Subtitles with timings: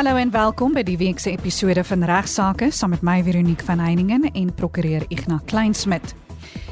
[0.00, 3.82] Hallo en welkom by die week se episode van Regsake saam met my Veronique van
[3.84, 6.14] Heiningen en prokureur Ignas Kleinsmid.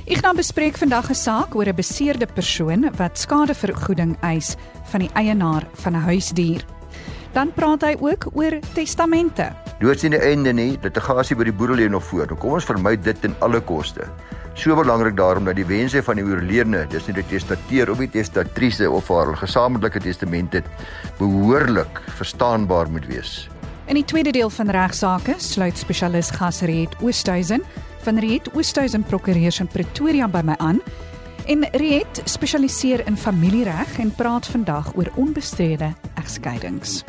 [0.09, 5.67] Ignas bespreek vandag 'n saak oor 'n beseerde persoon wat skadevergoeding eis van die eienaar
[5.75, 6.65] van 'n huisdier.
[7.33, 9.53] Dan praat hy ook oor testamente.
[9.79, 12.27] Dood sien die einde nie, litigasie by die boedel lê nog voor.
[12.27, 14.09] Kom ons vermy dit ten alle koste.
[14.59, 18.09] So belangrik daarom dat die wense van die oorledene, dis nie die testateur of die
[18.11, 20.65] testatrise of haar gesamentlike testamente
[21.21, 23.47] behoorlik verstaanbaar moet wees.
[23.87, 27.63] In die tweede deel van regsaake sluit spesialis Gasriet Oosthuizen
[28.03, 30.83] van Riet Oosthuizen Prokureurs in Pretoria by my aan.
[31.47, 37.05] En Riet spesialiseer in familiereg en praat vandag oor onbestrede egskeidings.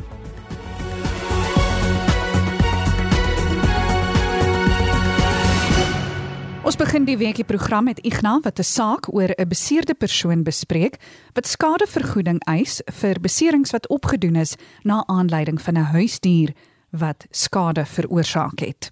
[6.79, 10.95] Begin die weekie program met Ignas wat 'n saak oor 'n beseerde persoon bespreek
[11.33, 16.53] wat skadevergoeding eis vir beserings wat opgedoen is na aanleiding van 'n huisdier
[16.91, 18.91] wat skade veroorsaak het.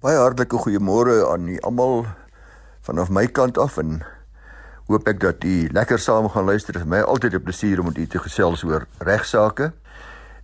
[0.00, 2.06] Baie hartlike goeiemôre aan u almal
[2.80, 4.02] vanaf my kant af en
[4.86, 6.72] hoop ek dat u lekker saam gaan luister.
[6.72, 9.72] Dit is my altyd 'n plesier om met u te gesels oor regsaake.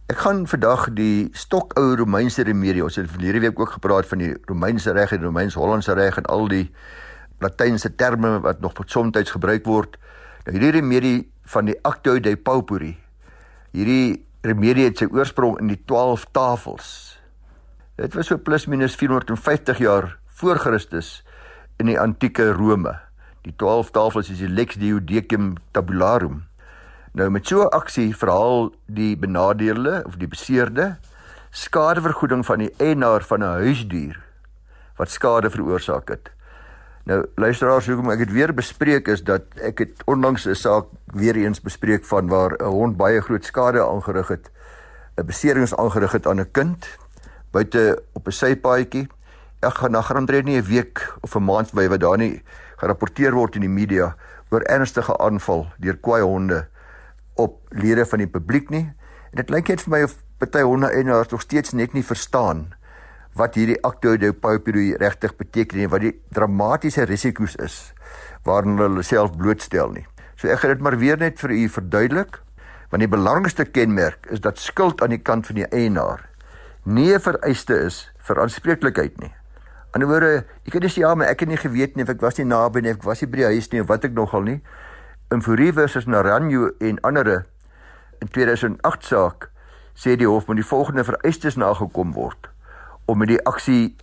[0.05, 2.83] Ek gaan vandag die stokou Romeinse remedie.
[2.85, 6.29] Ons het verlede week ook gepraat van die Romeinse reg en die Romeins-Hollandse reg en
[6.29, 6.67] al die
[7.41, 9.97] Latynse terme wat nog soms gebruik word.
[10.45, 12.93] Nou hierdie remedie van die Actio Dei Pauperi.
[13.73, 17.17] Hierdie remedie het sy oorsprong in die 12 tafels.
[17.97, 21.23] Dit was so plus minus 450 jaar voor Christus
[21.81, 22.93] in die antieke Rome.
[23.49, 26.45] Die 12 tafels is die Lex Diodecim Tabularum.
[27.15, 30.97] Nou met so 'n aksie verhaal die benadeelde of die beseerde
[31.51, 34.23] skadevergoeding van die eienaar van 'n huisdier
[34.97, 36.31] wat skade veroorsaak het.
[37.05, 41.37] Nou luisteraars, hoekom ek dit weer bespreek is dat ek het onlangs 'n saak weer
[41.37, 44.51] eens bespreek van waar 'n hond baie groot skade aangerig het,
[45.17, 46.99] 'n beserings aangerig het aan 'n kind
[47.51, 49.09] buite op 'n sypaadjie.
[49.61, 52.43] Ek gaan na grondred nie 'n week of 'n maand by wat daar nie
[52.77, 54.17] gerapporteer word in die media
[54.51, 56.69] oor ernstige aanval deur kwaai honde
[57.35, 58.87] op lede van die publiek nie.
[59.33, 62.05] En dit lyk net vir my of party honde en hulle nog steeds net nie
[62.07, 62.75] verstaan
[63.35, 67.79] wat hierdie acto de pauperie regtig beteken en wat die dramatiese risiko's is
[68.47, 70.05] waaraan hulle self blootstel nie.
[70.39, 72.39] So ek gaan dit maar weer net vir u verduidelik
[72.93, 76.29] want die belangrikste kenmerk is dat skuld aan die kant van die eienaar
[76.85, 79.33] nie 'n vereiste is vir aanspreeklikheid nie.
[79.95, 82.21] Aan die woorde, ek kan sê ja, maar ek het nie geweet nie of ek
[82.21, 84.43] was nie naby nie, ek was nie by die huis nie of wat ek nogal
[84.43, 84.61] nie
[85.31, 87.47] in Fourie versus Naranjo en ander
[88.21, 89.51] in 2008 saak
[89.95, 92.51] sê die hof moet die volgende vereistes nagekom word
[93.07, 93.97] om met die aksie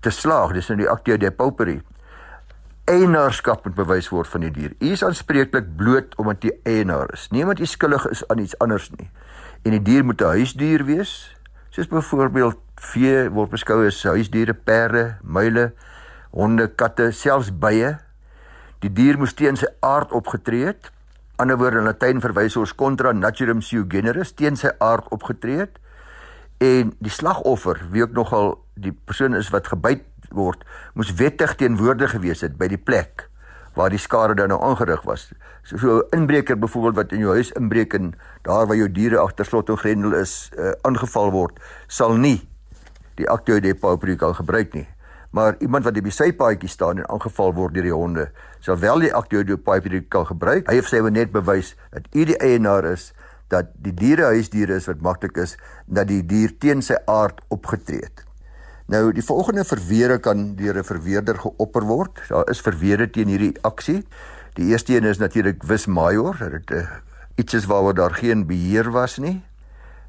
[0.00, 0.52] te slaag.
[0.52, 1.80] Dis nou die actio de pauperie
[2.90, 4.72] eienaarskap moet bewys word van die dier.
[4.80, 7.28] U is aanspreeklik bloot omdat jy eienaar is.
[7.30, 9.10] Nie omdat jy skuldig is aan iets anders nie.
[9.62, 11.36] En die dier moet 'n huisdier wees.
[11.70, 15.72] Soos byvoorbeeld vee word beskou as huisdiere perde muile
[16.30, 17.98] honde katte selfs bye
[18.80, 20.88] Die dier moes teen sy aard opgetree het.
[21.40, 25.74] Ander woorde in Latyn verwys ons contra naturam sui generis teen sy aard opgetree het.
[26.64, 30.64] En die slagoffer, wie ook nogal die persoon is wat gebyt word,
[30.96, 33.26] moes wettig teenwoordig gewees het by die plek
[33.76, 35.28] waar die skade dan nou aangerig was.
[35.62, 39.18] So 'n so inbreker byvoorbeeld wat in jou huis inbreek en daar waar jou diere
[39.18, 42.48] agter slot en grendel is, uh, aangeval word, sal nie
[43.14, 44.88] die actio de pauperie kan gebruik nie
[45.30, 48.30] maar iemand wat op die sypaadjie staan en aangeval word deur die honde,
[48.60, 50.66] sal wel die aktiodopie kan gebruik.
[50.70, 53.12] Hy het sê net bewys dat u die eienaar is
[53.50, 58.02] dat die diere huisdiere is wat maklik is dat die dier teen sy aard opgetree
[58.02, 58.24] het.
[58.90, 62.20] Nou die volgende verweer kan deur 'n verweerder geopper word.
[62.28, 64.06] Daar is verweer teen hierdie aksie.
[64.54, 66.86] Die eerste een is natuurlik vis major, dit uh,
[67.36, 69.42] iets is waaroor daar geen beheer was nie.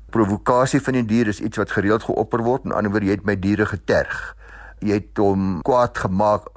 [0.10, 2.66] Provokasie van die dier is iets wat gereeld geopper word.
[2.66, 4.36] In ander woorde, jy het my diere geterg
[4.81, 6.50] jy het hom kwaad gemaak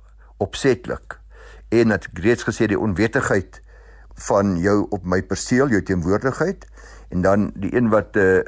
[0.43, 1.19] opsetlik
[1.75, 3.61] en het reeds gesê die onwettigheid
[4.29, 6.67] van jou op my perseel jou teenwoordigheid
[7.15, 8.43] en dan die een wat uh,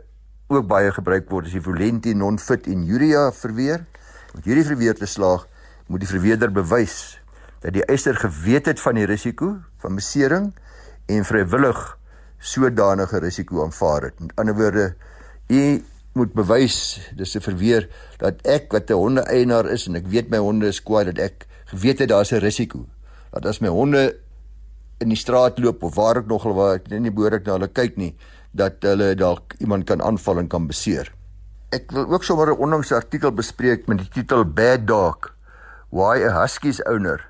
[0.46, 3.82] ook baie gebruik word is die violenti non fit injuria verweer.
[4.34, 5.46] Met hierdie verweer te slaag
[5.90, 7.18] moet die verweerder bewys
[7.64, 10.52] dat die eiser geweet het van die risiko van besering
[11.10, 11.80] en vrywillig
[12.38, 14.20] sodanige risiko aanvaar het.
[14.20, 14.86] Met ander woorde
[15.50, 15.62] u
[16.16, 20.38] moet bewys dis 'n verweer dat ek wat 'n hondeeienaar is en ek weet my
[20.38, 22.86] honde is kwaad dat ek geweet het daar's 'n risiko
[23.32, 24.16] dat as my honde
[24.98, 27.96] in die straat loop of waar ek nogal waar ek nie behoorlik na hulle kyk
[28.00, 28.14] nie
[28.56, 31.12] dat hulle dalk iemand kan aanval en kan beseer.
[31.74, 35.34] Ek wil ook sommer 'n onlangse artikel bespreek met die titel Bad Dog
[35.90, 37.20] Why a Husky's owner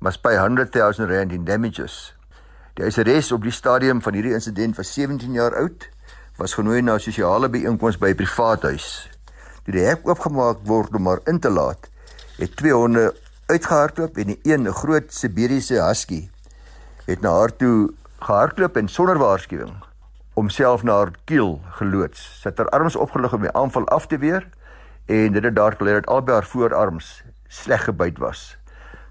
[0.00, 2.14] must pay 100,000 rand in damages.
[2.74, 5.88] Die SRS op die stadium van hierdie insident was 17 jaar oud
[6.36, 9.10] was genooi na 'n sosiale byeenkoms by 'n privaat huis.
[9.64, 11.88] Toe die hek oopgemaak word om haar in te laat,
[12.36, 13.14] het twee honde
[13.46, 16.28] uitgehardloop en die een, 'n groot Siberiese husky,
[17.04, 19.84] het na haar toe gehardloop en sonder waarskuwing
[20.34, 22.40] homself na haar kiel geloods.
[22.40, 24.48] Sy het haar arms opgelig om die aanval af te weer
[25.06, 28.56] en dit het daar geleer dat albei haar voorarms sleg gebyt was.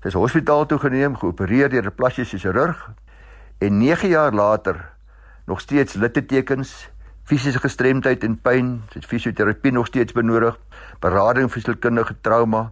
[0.02, 2.90] Sy is hospitaal toe geneem, geopereer deur 'n plastiese chirurg
[3.58, 4.92] en 9 jaar later
[5.46, 6.90] nog steeds littekens,
[7.24, 10.58] fisiese gestremdheid en pyn, sy het fisioterapie nog steeds benodig,
[11.04, 12.72] berading vir sielkundige trauma,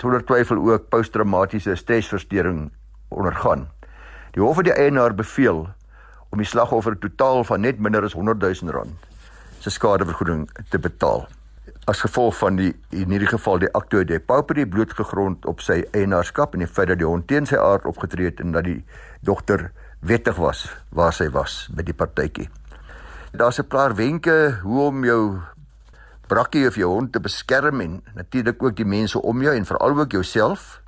[0.00, 2.70] sonder twyfel ook posttraumatiese stresversteuring
[3.12, 3.68] ondergaan.
[4.32, 5.66] Die hof het die eienaar beveel
[6.32, 9.08] om die slagoffer totaal van net minder as 100 000 rand
[9.62, 11.26] se skadevergoeding te betaal.
[11.86, 16.56] As gevolg van die in hierdie geval die akte de pauperie blootgegrond op sy eienaarskap
[16.56, 18.80] en die feit dat die hond teen sy aard opgetree het en dat die
[19.20, 19.68] dogter
[20.00, 22.48] wettig was waar sy was by die partytjie.
[23.32, 25.40] Daar's 'n paar wenke hoe om jou
[26.26, 29.98] brakkie of jou hond te beskerm en natuurlik ook die mense om jou en veral
[29.98, 30.82] ook jouself.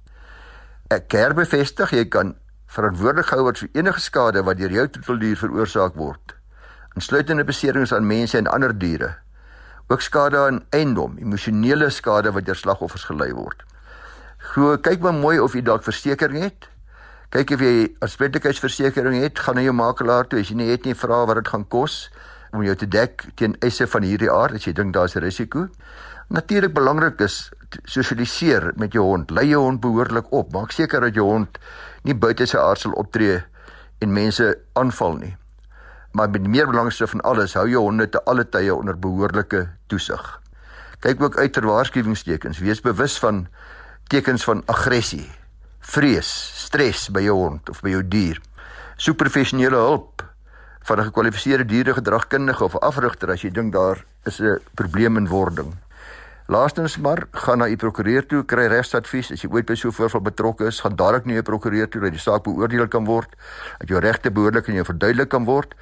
[0.89, 2.35] Ek kerbevestig jy kan
[2.67, 6.35] verantwoordelik gehou word vir enige skade wat deur jou troeteldier veroorsaak word,
[6.95, 9.17] insluitende beserings aan mense en ander diere.
[9.89, 13.65] Ook skade aan eiendom, emosionele skade wat deur slagoffers gelei word.
[14.39, 16.69] Glo, kyk maar mooi of jy dalk versekerings het.
[17.29, 20.95] Kyk of jy aanspreeklikheidsversekering het, gaan na jou makelaar toe as jy nie het nie,
[20.95, 22.11] vra wat dit gaan kos
[22.55, 25.69] om jou te dek teen eise van hierdie aard as jy dink daar's 'n risiko.
[26.29, 27.51] Natuurlik belangrik is
[27.85, 29.31] sosialiseer met jou hond.
[29.31, 30.53] Lei jou hond behoorlik op.
[30.53, 31.59] Maak seker dat jou hond
[32.03, 33.43] nie buite sy aard sal optree
[33.99, 35.37] en mense aanval nie.
[36.13, 40.41] Maar met meer belangste van alles, hou jou honde te alle tye onder behoorlike toesig.
[41.01, 42.59] Kyk ook uit ter waarskuwingstekens.
[42.59, 43.49] Wees bewus van
[44.09, 45.31] tekens van aggressie,
[45.81, 46.29] vrees,
[46.65, 48.41] stres by jou hond of by jou dier.
[48.97, 50.14] Soek professionele hulp
[50.85, 55.75] van 'n gekwalifiseerde dieregedragkundige of afrigter as jy dink daar is 'n probleem in wording.
[56.47, 59.93] Laastens maar gaan na u prokureur toe, kry regsadvies as jy ooit by so 'n
[59.93, 63.31] voorval betrokke is, gaan dadelik na u prokureur toe dat die saak beoordeel kan word,
[63.79, 65.75] dat jou regte behoorlik en jou verduidelik kan word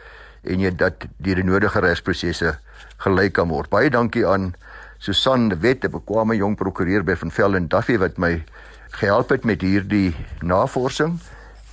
[0.43, 2.59] en jy dat die nodige regsprosesse
[2.97, 3.71] gelei kan word.
[3.71, 4.55] Baie dankie aan
[4.99, 8.45] Susan de Wet, 'n bekwame jong prokureur by Van Velden Duffy wat my
[8.91, 11.19] gehelp het met hierdie navorsing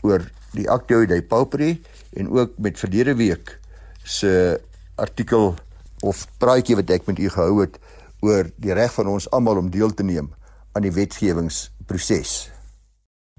[0.01, 0.21] oor
[0.53, 1.81] die Actio de Pauperi
[2.13, 3.59] en ook met verlede week
[4.03, 4.61] se
[4.95, 5.55] artikel
[5.99, 7.79] of praatjie wat ek met u gehou het
[8.25, 10.31] oor die reg van ons almal om deel te neem
[10.73, 12.49] aan die wetgewingsproses.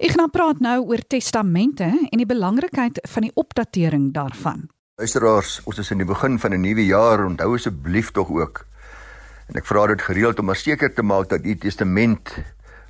[0.00, 4.69] Ek gaan praat nou oor testamente en die belangrikheid van die opdatering daarvan.
[5.00, 8.67] Luisteraars, ons is in die begin van 'n nuwe jaar, onthou asseblief tog ook.
[9.49, 12.31] En ek vra dit gereeld om seker te maak dat u testament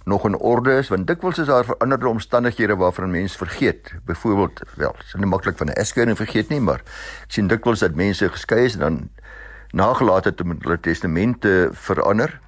[0.04, 3.94] nog in orde is, want dikwels is daar veranderde omstandighede waarvan mense vergeet.
[4.04, 6.80] Byvoorbeeld, wel, dit is nie maklik van 'n egskeiding vergeet nie, maar
[7.22, 9.08] ek sien dikwels dat mense geskei is en dan
[9.70, 12.40] nagelaat het om hulle testamente verander.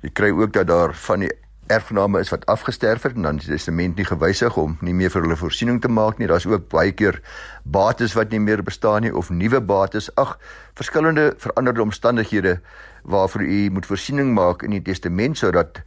[0.00, 1.32] Jy kry ook dat daar van die
[1.66, 5.22] erfgename is wat afgesterf het en dan die testament nie gewysig om nie meer vir
[5.22, 6.28] hulle voorsiening te maak nie.
[6.30, 7.20] Daar's ook baie keer
[7.64, 10.10] bates wat nie meer bestaan nie of nuwe bates.
[10.20, 10.38] Ag,
[10.74, 12.60] verskillende veranderde omstandighede
[13.02, 15.82] waarvoor u moet voorsiening maak in die testament sodat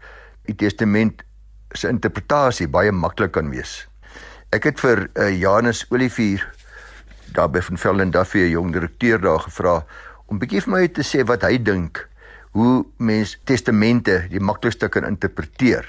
[0.48, 1.24] u testament
[1.74, 3.86] se interpretasie baie maklik kan wees.
[4.54, 6.44] Ek het vir uh, Janus Olivier
[7.36, 9.86] daar by van Velden Duffy 'n jong direkteur daar gevra
[10.26, 12.08] om bietjie vir my te sê wat hy dink
[12.56, 15.86] hoe mens testamente die maklikste kan interpreteer.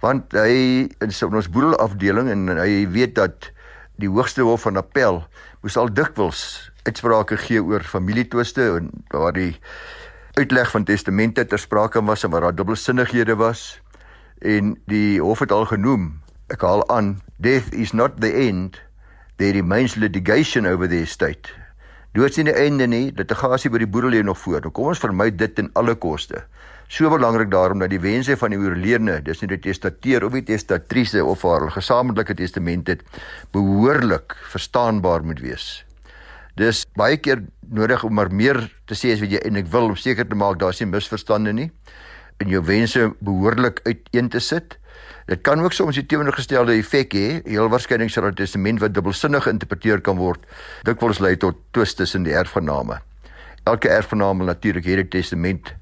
[0.00, 3.50] Want hy in ons boedelafdeling en hy weet dat
[3.96, 5.24] die hoogste hof van appel
[5.62, 9.54] moes al dikwels uitsprake gee oor familietwiste en waar die
[10.34, 13.80] uitleg van testamente ter sprake was en waar daar dubbelsinnighede was
[14.44, 16.12] en die hof het al genoem
[16.52, 18.80] ek haal aan death is not the end
[19.40, 21.50] there remains litigation over the estate
[22.14, 24.60] Doods nie die einde nie, litigasie by die boedel lê nog voor.
[24.62, 26.44] Nou kom ons vermy dit ten alle koste.
[26.86, 30.44] So belangrik daarom dat die wense van die oorledene, dis nie die testateur of die
[30.46, 33.02] testatrice of haar gesamentlike testament het
[33.56, 35.66] behoorlik verstaanbaar moet wees.
[36.54, 39.98] Dis baie keer nodig om maar meer te sê as wat jy eintlik wil om
[39.98, 41.70] seker te maak daar's nie misverstande nie
[42.36, 44.78] en jou wense behoorlik uiteen te sit.
[45.26, 47.28] Dit kan ook soms die teenoorgestelde effek hê.
[47.48, 50.40] Heel waarskynlik sal 'n testament wat dubbelsinnig geïnterpreteer kan word,
[50.82, 53.00] dikwels lei tot twiste tussen die erfgename.
[53.64, 55.74] Elke erfgename natuurlik hierdie testament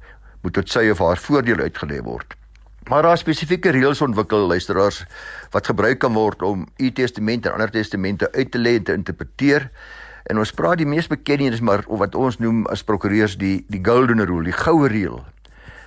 [0.42, 2.34] moet tot sy of haar voordeel uitgelê word.
[2.88, 5.04] Maar daar spesifieke reëls ontwikkel luisteraars
[5.50, 8.92] wat gebruik kan word om u testament en ander testamente uit te lê en te
[8.92, 9.70] interpreteer.
[10.24, 13.82] En ons praat die mees bekende is maar wat ons noem as prokureurs die die
[13.82, 15.24] golden rule, die goue reël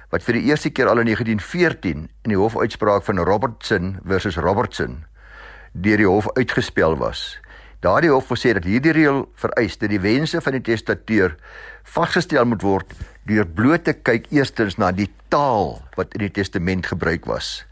[0.09, 5.03] wat vir die eerste keer al in 1914 in die hofuitspraak van Robertson versus Robertson
[5.74, 7.35] deur die hof uitgespel was.
[7.83, 11.35] Daardie hof gesê dat hierdie reël vereis dat die wense van die testateur
[11.83, 12.93] vasgestel moet word
[13.29, 17.65] deur bloot te kyk eerstens na die taal wat in die testament gebruik was.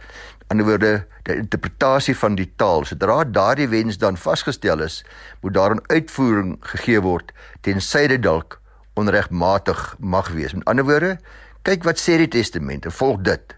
[0.43, 0.91] In ander woorde,
[1.25, 2.83] die interpretasie van die taal.
[2.85, 5.01] Sodra daardie wens dan vasgestel is,
[5.41, 8.59] moet daar 'n uitvoering gegee word tensy dit dalk
[8.93, 10.53] onregmatig mag wees.
[10.53, 11.17] Met ander woorde,
[11.63, 13.55] kyk wat sê die testament en volg dit.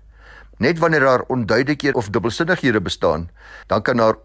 [0.61, 3.29] Net wanneer daar onduidelikhede of dubbelsinnighede bestaan,
[3.67, 4.19] dan kan daar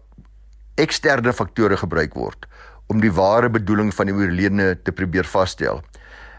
[0.79, 2.47] eksterne faktore gebruik word
[2.91, 5.79] om die ware bedoeling van die oorledene te probeer vasstel.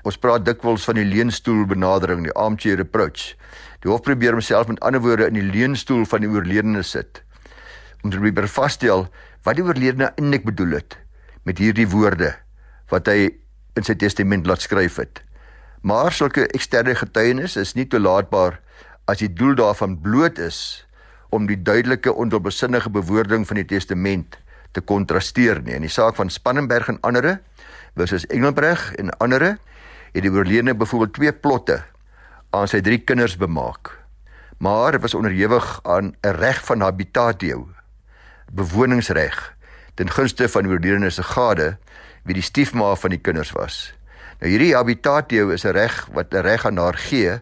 [0.04, 3.32] Ons praat dikwels van die leunstoel benadering, die armchair approach.
[3.80, 7.22] Die hof probeer homself met ander woorde in die leunstoel van die oorledene sit
[8.02, 9.06] om te probeer vasstel
[9.46, 10.96] wat die oorledene eintlik bedoel het
[11.46, 12.32] met hierdie woorde
[12.90, 13.30] wat hy
[13.78, 15.22] in sy testament laat skryf het.
[15.82, 18.60] Maar sulke eksterne getuienis is nie toelaatbaar
[19.10, 20.86] as die doel daarvan bloot is
[21.34, 24.36] om die duidelike ondoelbesinnige bewoording van die testament
[24.72, 25.74] te kontrasteer nie.
[25.74, 27.40] In die saak van Spannenberg en ander
[27.98, 29.56] versus Engelbreg en ander
[30.12, 31.80] het die oorledene byvoorbeeld twee plotte
[32.52, 33.90] aan sy drie kinders bemaak.
[34.62, 37.68] Maar dit was onderhewig aan 'n reg van habitatio,
[38.52, 39.54] bewoningsreg
[39.94, 41.76] ten gunste van die oorledene se gade
[42.22, 43.94] wie die stiefma van die kinders was.
[44.42, 47.40] Nou hierdie habitatio is 'n reg wat 'n reg aan haar gee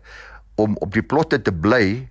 [0.54, 2.11] om op die plotte te bly,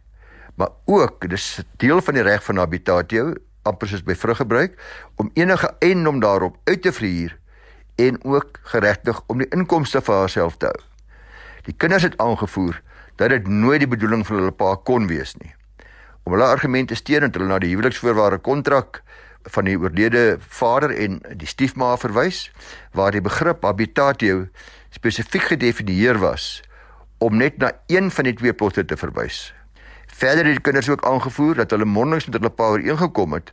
[0.56, 4.82] maar ook dis deel van die reg van habitatio amper soos by vruggebruik
[5.16, 7.38] om enige eiendom daarop uit te verhuur
[7.96, 10.82] en ook geregtig om die inkomste vir haarself te hou.
[11.64, 12.82] Die kinders het aangevoer
[13.16, 15.54] dat dit nooit die bedoeling van hulle pa kon wees nie.
[16.24, 19.04] Om hulle argumente steun het hulle na die huweliksvoorwaarde kontrak
[19.44, 22.52] van die oorlede vader en die stiefma verwys
[22.92, 24.48] waar die begrip habitatio
[24.90, 26.62] spesifiek gedefinieer was
[27.18, 29.50] om net na een van die twee plotte te verwys.
[30.08, 33.52] Verder het die kinders ook aangevoer dat hulle mondelings met hulle pa ooreengekom het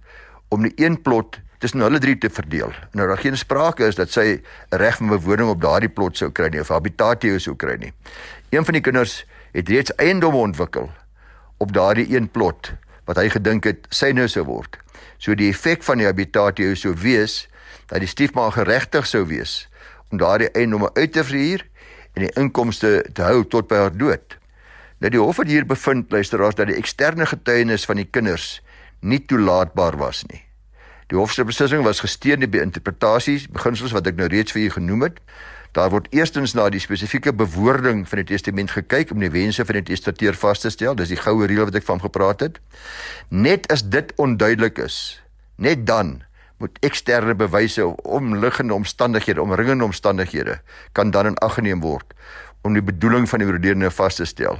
[0.49, 2.73] om die een plot tussen hulle drie te verdeel.
[2.93, 4.41] Nou daar geen sprake is dat sy
[4.71, 7.93] reg van bewoning op daardie plot sou kry nie of habitatio sou kry nie.
[8.51, 10.91] Een van die kinders het reeds eiendom ontwikkel
[11.59, 12.73] op daardie een plot
[13.07, 14.79] wat hy gedink het syne sou word.
[15.19, 17.47] So die effek van die habitatio sou wees
[17.87, 19.65] dat die stiefma geregtig sou wees
[20.11, 21.67] om daardie eiendom uit te verhuur
[22.17, 24.39] en die inkomste te hou tot by haar dood.
[24.99, 28.61] Nou die hof het hier bevind luisteraars dat die eksterne getuienis van die kinders
[29.01, 30.41] nie toelaatbaar was nie.
[31.13, 34.71] Die hof se beslissing was gesteun by interpretasies, beginsels wat ek nou reeds vir u
[34.81, 35.21] genoem het.
[35.77, 39.77] Daar word eerstens na die spesifieke bewoording van die testament gekyk om die wense van
[39.79, 40.97] die testateur vas te stel.
[40.97, 42.59] Dis die goue reël wat ek van gepraat het.
[43.29, 45.21] Net as dit onduidelik is,
[45.61, 46.23] net dan
[46.59, 50.61] moet eksterne bewyse of omliggende omstandighede, omringende omstandighede
[50.93, 52.15] kan dan in ag geneem word
[52.67, 54.59] om die bedoeling van die oorledene vas te stel.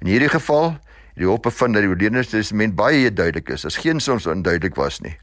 [0.00, 0.86] In hierdie geval het
[1.20, 3.66] die hof bevind dat die oorledene testament baie duidelik is.
[3.66, 5.16] As geen soms onduidelik was nie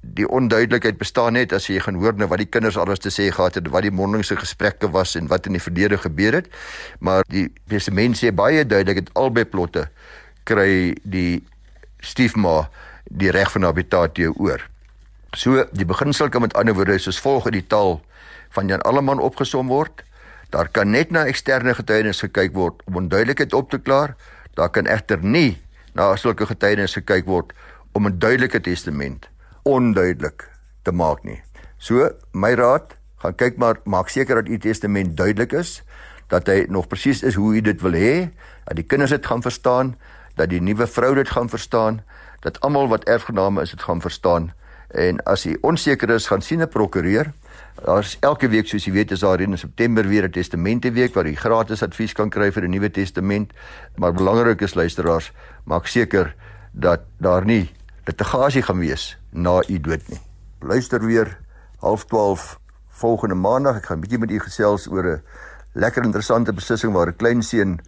[0.00, 3.28] die onduidelikheid bestaan net as jy gaan hoor nou wat die kinders alles te sê
[3.34, 6.50] gehad het, wat die mondelingse gesprekke was en wat in die verlede gebeur het.
[7.00, 9.88] Maar die testament sê baie duidelik dat albei plotte
[10.48, 11.42] kry die
[12.00, 12.68] stiefma
[13.10, 14.62] die reg van habitatio oor.
[15.36, 17.98] So die beginsel kan met ander woorde soos volg in die taal
[18.56, 20.04] van Jan Alleman opgesom word.
[20.48, 24.16] Daar kan net na eksterne getuienis gekyk word om onduidelikheid op te klaar.
[24.56, 25.58] Daar kan egter nie
[25.92, 27.52] na sulke getuienis gekyk word
[27.92, 29.28] om 'n duidelike testament
[29.64, 30.48] onduidelik
[30.82, 31.42] te maak nie.
[31.78, 35.82] So, my raad, gaan kyk maar maak seker dat u testament duidelik is,
[36.28, 38.30] dat hy nog presies is hoe u dit wil hê,
[38.64, 39.96] dat die kinders dit gaan verstaan,
[40.34, 42.02] dat die nuwe vrou dit gaan verstaan,
[42.40, 44.52] dat almal wat erfgename is dit gaan verstaan.
[44.88, 47.32] En as jy onseker is, gaan sien 'n prokureur.
[47.84, 51.34] Daar's elke week soos jy weet is daar in September weer 'n testamenteweek waar jy
[51.34, 53.52] gratis advies kan kry vir 'n nuwe testament.
[53.96, 55.32] Maar belangrik is luisteraars,
[55.64, 56.34] maak seker
[56.72, 57.70] dat daar nie
[58.04, 60.20] litigasie gaan wees na u dood nie.
[60.60, 61.38] Luister weer
[61.80, 63.76] 12:30 volgende maandag.
[63.76, 65.22] Ek gaan bietjie met u gesels oor 'n
[65.72, 67.80] lekker interessante beslissing waar 'n klein seun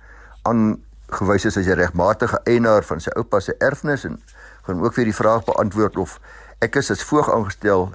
[0.43, 4.21] aangewys is as 'n regmatige eienaar van sy oupa se erfenis en
[4.63, 6.21] gaan ook weer die vraag beantwoord of
[6.61, 7.91] ek is as voog aangestel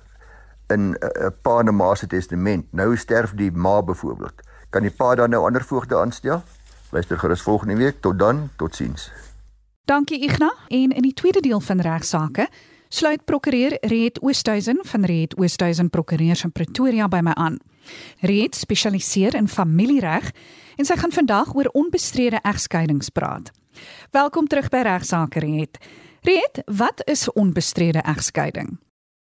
[0.73, 2.65] in 'n pa en ma se testament.
[2.73, 4.41] Nou sterf die ma byvoorbeeld.
[4.69, 6.43] Kan die pa dan nou ander voogde aanstel?
[6.89, 8.01] Luister gerus volgende week.
[8.01, 9.11] Tot dan, totsiens.
[9.85, 12.47] Dankie Igna en in die tweede deel van regsaake
[12.89, 17.57] sluit prokureur Reet Oosthuizen van Reet Oosthuizen Prokureurs in Pretoria by my aan.
[18.19, 20.31] Reet spesialiseer in familiereg
[20.75, 23.51] en sy gaan vandag oor onbestrede egskeidings praat.
[24.11, 25.77] Welkom terug by regsaake Reet.
[26.25, 28.79] Reet, wat is onbestrede egskeiding?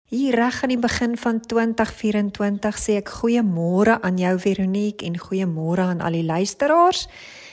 [0.07, 5.83] Hier reg aan die begin van 2024 sê ek goeiemôre aan jou Veronique en goeiemôre
[5.83, 7.09] aan al die luisteraars.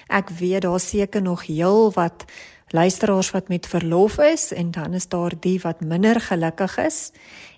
[0.07, 2.28] Ek weet daar seker nog heel wat
[2.71, 7.11] luisteraars wat met verlof is en dan is daar die wat minder gelukkig is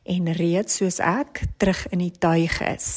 [0.08, 2.88] en reeds soos ek terug in die tuig is.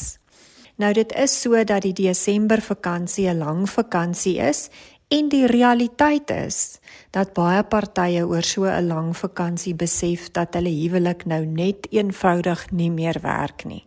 [0.75, 4.69] Nou dit is so dat die Desember vakansie 'n lang vakansie is
[5.15, 6.79] en die realiteit is
[7.15, 12.71] dat baie partye oor so 'n lang vakansie besef dat hulle huwelik nou net eenvoudig
[12.71, 13.85] nie meer werk nie.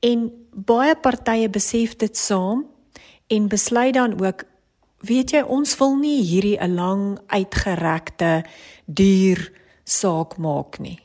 [0.00, 2.66] En baie partye besef dit saam
[3.26, 4.44] en besluit dan ook
[5.00, 8.44] weet jy ons wil nie hierdie 'n lang uitgerekte
[8.86, 9.52] duur
[9.84, 10.98] saak maak nie.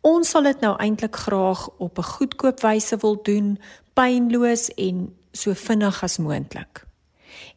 [0.00, 3.58] Ons sal dit nou eintlik graag op 'n goedkoop wyse wil doen,
[3.94, 6.83] pynloos en so vinnig as moontlik.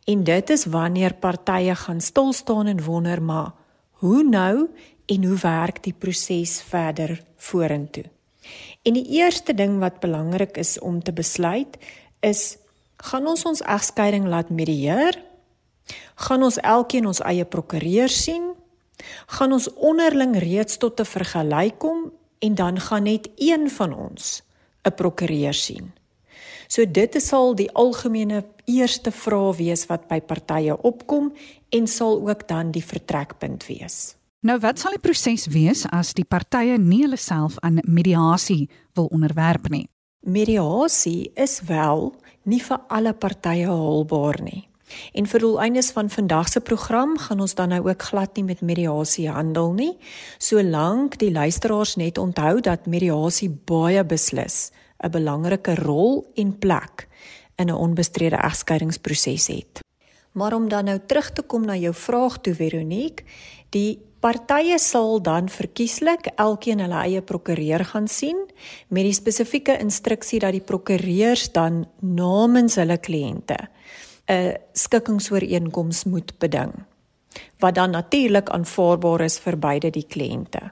[0.07, 3.51] En dit is wanneer partye gaan stil staan en wonder maar
[3.99, 4.69] hoe nou
[5.05, 8.05] en hoe werk die proses verder vorentoe.
[8.81, 11.77] En die eerste ding wat belangrik is om te besluit
[12.19, 12.57] is
[12.97, 15.19] gaan ons ons egskeiding laat medieer
[16.27, 18.51] Gaan ons elkeen ons eie prokureur sien?
[19.37, 24.43] Gaan ons onderling reeds tot 'n vergelyk kom en dan gaan net een van ons
[24.83, 25.93] 'n prokureur sien?
[26.67, 31.31] So dit sal die algemene eerste vraag wees wat by partye opkom
[31.69, 34.15] en sal ook dan die vertrekpunt wees.
[34.45, 39.09] Nou wat sal die proses wees as die partye nie hulle self aan mediasie wil
[39.11, 39.87] onderwerp nie?
[40.27, 42.11] Mediasie is wel
[42.43, 44.67] nie vir alle partye haalbaar nie.
[45.13, 48.61] En vir doeleindes van vandag se program gaan ons dan nou ook glad nie met
[48.61, 49.97] mediasie handel nie,
[50.39, 54.69] solank die luisteraars net onthou dat mediasie baie beslis
[55.03, 57.07] 'n belangrike rol en plek
[57.55, 59.79] in 'n onbestrede egskeidingsproses het.
[60.31, 63.23] Maar om dan nou terug te kom na jou vraag toe Veronique,
[63.69, 68.37] die partye sal dan verkieslik elkeen hulle eie prokureur gaan sien
[68.87, 73.57] met die spesifieke instruksie dat die prokureurs dan namens hulle kliënte
[74.27, 76.73] 'n skikkingsooreenkoms moet beding
[77.59, 80.71] wat dan natuurlik aanvaarbaar is vir beide die kliënte.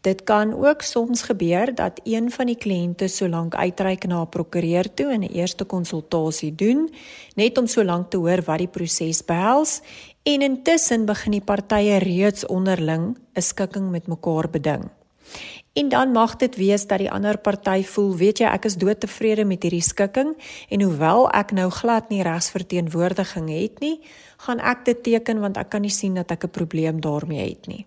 [0.00, 4.94] Dit kan ook soms gebeur dat een van die kliënte solank uitreik na 'n prokureur
[4.94, 6.90] toe en 'n eerste konsultasie doen,
[7.34, 9.80] net om solank te hoor wat die proses behels
[10.22, 14.90] en intussen begin die partye reeds onderling 'n skikking met mekaar beding.
[15.72, 19.44] En dan mag dit wees dat die ander party voel, weet jy, ek is doodtevrede
[19.46, 20.34] met hierdie skikking
[20.68, 24.00] en hoewel ek nou glad nie regsverteenwoordiging het nie,
[24.46, 27.66] gaan ek dit teken want ek kan nie sien dat ek 'n probleem daarmee het
[27.66, 27.86] nie.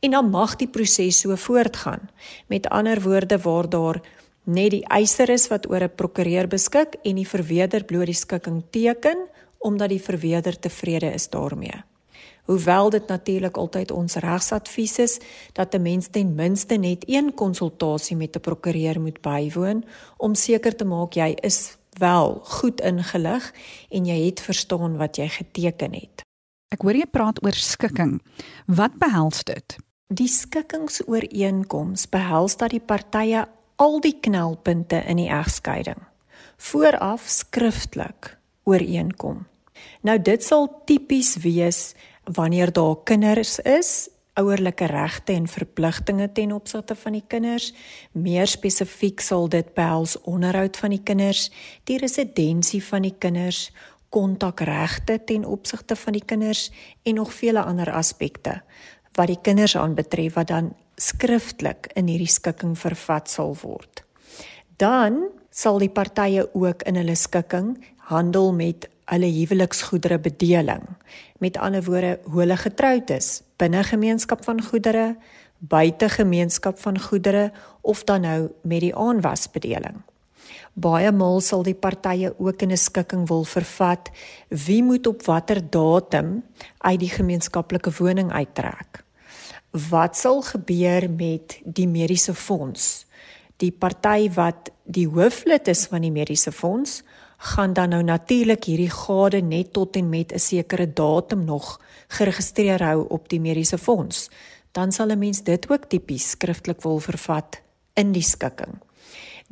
[0.00, 2.10] En dan mag die proses so voortgaan.
[2.46, 4.00] Met ander woorde waar daar
[4.44, 8.62] net die eiser is wat oor 'n prokureur beskik en die verweerder bloot die skikking
[8.70, 9.18] teken
[9.58, 11.84] omdat die verweerder tevrede is daarmee.
[12.44, 15.18] Hoewel dit natuurlik altyd ons regsadvies is
[15.52, 19.84] dat 'n mens ten minste net een konsultasie met 'n prokureur moet bywoon
[20.16, 23.52] om seker te maak jy is wel goed ingelig
[23.88, 26.29] en jy het verstaan wat jy geteken het.
[26.70, 28.20] Ek hoor jy praat oor skikking.
[28.70, 29.74] Wat behels dit?
[30.14, 33.48] Die skikkingsooreenkoms behels dat die partye
[33.80, 36.06] al die knelpunte in die egskeiding
[36.60, 38.34] vooraf skriftelik
[38.68, 39.46] ooreenkom.
[40.04, 41.94] Nou dit sal tipies wees
[42.28, 47.72] wanneer daar kinders is, ouerlike regte en verpligtinge ten opsigte van die kinders.
[48.12, 51.48] Meer spesifiek sal dit behels onderhoud van die kinders,
[51.88, 53.70] die residensie van die kinders,
[54.10, 56.68] kontakregte ten opsigte van die kinders
[57.02, 58.60] en nog vele ander aspekte
[59.18, 64.04] wat die kinders aanbetref wat dan skriftelik in hierdie skikking vervat sal word.
[64.78, 67.74] Dan sal die partye ook in hulle skikking
[68.10, 70.84] handel met hulle huweliksgoedere bedeling.
[71.42, 75.16] Met ander woorde, hoe hulle getroud is, binne gemeenskap van goedere,
[75.58, 80.00] buite gemeenskap van goedere of dan nou met die aanwasbedeling.
[80.74, 84.10] Baie maal sal die partye ook in 'n skikking wil vervat
[84.48, 86.42] wie moet op watter datum
[86.78, 89.04] uit die gemeenskaplike woning uittrek.
[89.70, 93.06] Wat sal gebeur met die mediese fonds?
[93.56, 97.02] Die party wat die hooflid is van die mediese fonds,
[97.40, 102.82] gaan dan nou natuurlik hierdie gade net tot en met 'n sekere datum nog geregistreer
[102.82, 104.28] hou op die mediese fonds.
[104.72, 107.62] Dan sal 'n mens dit ook tipies skriftelik wil vervat
[107.94, 108.80] in die skikking.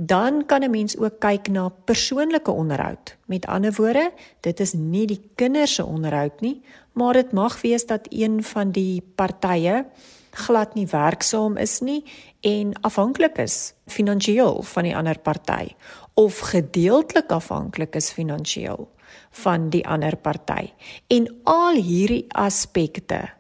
[0.01, 3.17] Dan kan 'n mens ook kyk na persoonlike onderhoud.
[3.27, 7.87] Met ander woorde, dit is nie die kinders se onderhoud nie, maar dit mag wees
[7.87, 9.87] dat een van die partye
[10.31, 12.05] glad nie werksaam is nie
[12.41, 15.75] en afhanklik is finansiëel van die ander party
[16.15, 18.89] of gedeeltelik afhanklik is finansiëel
[19.31, 20.71] van die ander party.
[21.07, 23.31] En al hierdie aspekte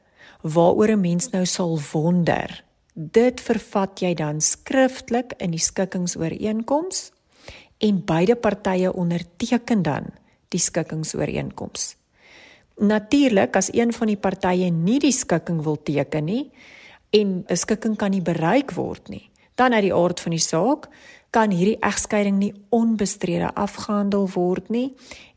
[0.43, 2.65] waaroor 'n mens nou sal wonder,
[2.99, 7.13] dit vervat jy dan skriftelik in die skikkingsooreenkoms
[7.87, 10.09] en beide partye onderteken dan
[10.51, 11.95] die skikkingsooreenkoms.
[12.83, 16.51] Natuurlik as een van die partye nie die skikking wil teken nie
[17.11, 20.89] en 'n skikking kan nie bereik word nie, dan uit die aard van die saak
[21.31, 24.95] kan hierdie egskeiding nie onbestrede afgehandel word nie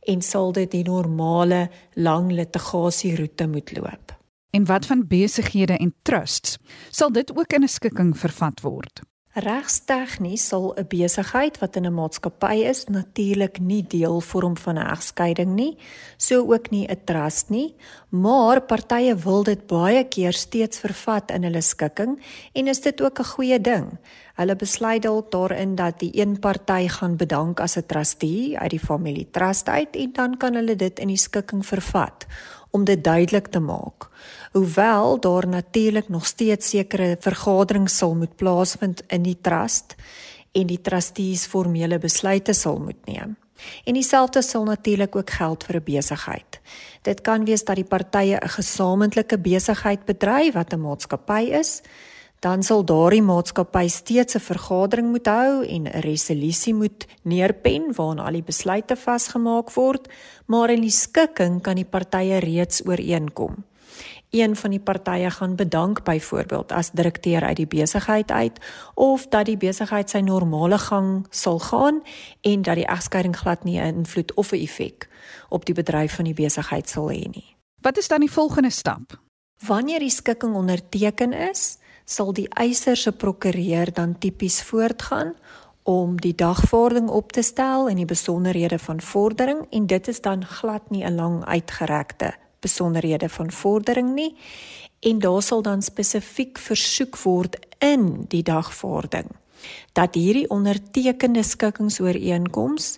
[0.08, 4.21] en sal dit die normale lang litigasie roete moet loop.
[4.52, 6.58] En wat van besighede en trusts?
[6.90, 9.02] Sal dit ook in 'n skikking vervat word?
[9.32, 14.92] Regstegnies sal 'n besigheid wat in 'n maatskappy is natuurlik nie deel vorm van 'n
[14.92, 15.78] egskeiding nie,
[16.18, 17.76] so ook nie 'n trust nie,
[18.10, 22.20] maar partye wil dit baie keer steeds vervat in hulle skikking
[22.54, 23.98] en is dit ook 'n goeie ding.
[24.36, 28.80] Hulle besluit dalk daarin dat die een party gaan bedank as 'n trustee uit die
[28.80, 32.26] familie trust uit en dan kan hulle dit in die skikking vervat
[32.72, 34.10] om dit duidelik te maak.
[34.52, 39.96] Hoewel daar natuurlik nog steeds sekere vergaderings sal moet plaasvind in die trust
[40.52, 43.38] en die trustees formele besluite sal moet neem.
[43.86, 46.60] En dieselfde sal natuurlik ook geld vir 'n besigheid.
[47.02, 51.82] Dit kan wees dat die partye 'n gesamentlike besigheid bedryf wat 'n maatskappy is,
[52.40, 58.20] dan sal daardie maatskappy steeds 'n vergadering moet hou en 'n resolusie moet neerpen waarin
[58.20, 60.08] al die besluite vasgemaak word,
[60.46, 63.64] maar in die skikking kan die partye reeds ooreenkom.
[64.32, 68.60] Een van die partye gaan bedank byvoorbeeld as direkteur uit die besigheid uit
[68.94, 72.00] of dat die besigheid sy normale gang sal gaan
[72.42, 75.10] en dat die egskeiding glad nie 'n invloed of 'n effek
[75.50, 77.56] op die bedryf van die besigheid sal hê nie.
[77.82, 79.20] Wat is dan die volgende stap?
[79.66, 85.34] Wanneer die skikking onderteken is, sal die eiser se prokureur dan tipies voortgaan
[85.84, 90.46] om die dagvordering op te stel en die besonderhede van vordering en dit is dan
[90.46, 94.32] glad nie 'n lang uitgerekte besonderhede van vordering nie
[95.00, 99.30] en daar sal dan spesifiek versoek word in die dagvordering
[99.98, 102.98] dat hierdie ondertekende skikkingsooreenkoms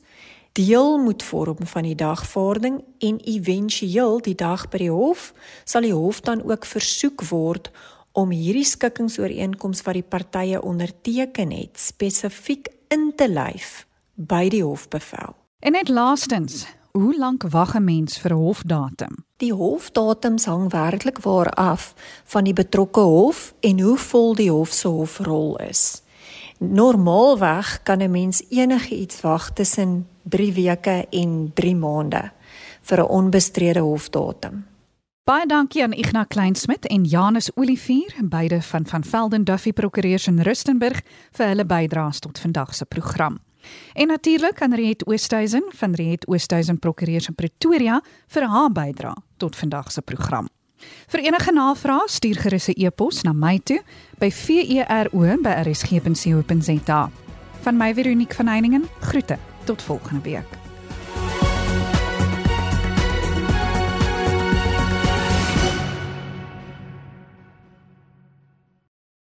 [0.54, 5.32] deel moet vorm van die dagvordering en éventueel die dag by die hof
[5.65, 7.71] sal die hof dan ook versoek word
[8.13, 15.34] om hierdie skikkingsooreenkoms wat die partye onderteken het spesifiek in te lyf by die hofbevel.
[15.65, 19.25] En net laastens, hoe lank wag 'n mens vir 'n hofdatum?
[19.38, 24.71] Die hofdatums hang werklik waar af van die betrokke hof en hoe vol die hof
[24.71, 26.01] se hofrol is.
[26.58, 32.32] Normaalweg kan 'n mens enige iets wag tussen 3 weke en 3 maande
[32.82, 34.65] vir 'n onbestrede hofdatum.
[35.23, 40.41] Baie dankie aan Ignas Kleinsmid en Janus Olivier, beide van van Velden Duffy Prokureurs in
[40.41, 41.01] Rustenburg
[41.32, 43.39] vir hulle bydraes tot vandag se program.
[43.93, 49.56] En natuurlik aan Riet Oosthuizen van Riet Oosthuizen Prokureurs in Pretoria vir haar bydrae tot
[49.56, 50.47] vandag se program.
[51.08, 53.82] Vir enige navrae stuur gerus 'n e-pos na my toe
[54.19, 55.12] by vero@rsg.co.za.
[57.62, 59.38] Van my Veronique van Heiningen, groete.
[59.63, 60.62] Tot volgende week.